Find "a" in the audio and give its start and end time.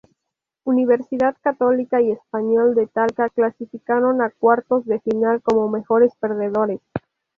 4.23-4.31